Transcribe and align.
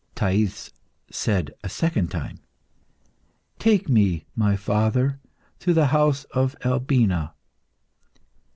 Thais 0.15 0.73
said 1.11 1.51
a 1.63 1.69
second 1.69 2.07
time 2.09 2.39
"Take 3.59 3.87
me, 3.87 4.25
my 4.35 4.55
father, 4.55 5.19
to 5.59 5.75
the 5.75 5.85
house 5.93 6.23
of 6.31 6.55
Albina." 6.65 7.35